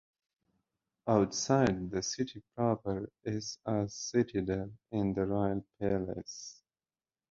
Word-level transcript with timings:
Outside 1.07 1.91
the 1.91 2.01
city 2.01 2.41
proper 2.55 3.11
is 3.23 3.59
a 3.67 3.87
citadel 3.87 4.71
and 4.91 5.13
the 5.15 5.27
royal 5.27 5.63
palace. 5.79 6.63